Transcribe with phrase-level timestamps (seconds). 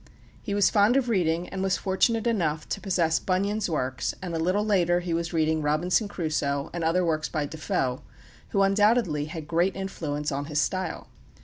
[0.41, 4.39] He was fond of reading, and was fortunate enough to possess Bunyan's works, and a
[4.39, 8.01] little later he was reading Robinson Crusoe and other works by Defoe,
[8.49, 11.07] who undoubtedly had great influence on his style.